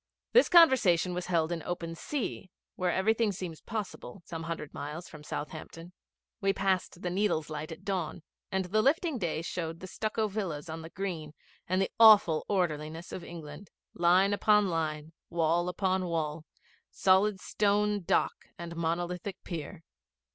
This 0.33 0.49
conversation 0.49 1.13
was 1.13 1.27
held 1.27 1.51
in 1.51 1.61
open 1.61 1.93
sea, 1.93 2.49
where 2.75 2.89
everything 2.91 3.31
seems 3.31 3.61
possible, 3.61 4.23
some 4.25 4.41
hundred 4.41 4.73
miles 4.73 5.07
from 5.07 5.23
Southampton. 5.23 5.93
We 6.41 6.53
passed 6.53 7.03
the 7.03 7.11
Needles 7.11 7.51
Light 7.51 7.71
at 7.71 7.85
dawn, 7.85 8.23
and 8.51 8.65
the 8.65 8.81
lifting 8.81 9.19
day 9.19 9.43
showed 9.43 9.79
the 9.79 9.85
stucco 9.85 10.27
villas 10.27 10.69
on 10.71 10.81
the 10.81 10.89
green 10.89 11.35
and 11.67 11.79
the 11.79 11.91
awful 11.99 12.47
orderliness 12.49 13.11
of 13.11 13.23
England 13.23 13.69
line 13.93 14.33
upon 14.33 14.69
line, 14.69 15.13
wall 15.29 15.69
upon 15.69 16.07
wall, 16.07 16.45
solid 16.89 17.39
stone 17.39 18.01
dock 18.01 18.47
and 18.57 18.75
monolithic 18.75 19.43
pier. 19.43 19.83